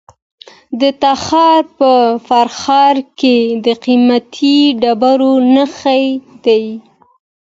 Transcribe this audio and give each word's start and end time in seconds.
د 0.79 0.83
تخار 1.03 1.61
په 1.77 1.91
فرخار 2.27 2.95
کې 3.19 3.37
د 3.65 3.67
قیمتي 3.83 4.57
ډبرو 4.81 5.33
نښې 5.55 6.05
دي. 6.45 6.65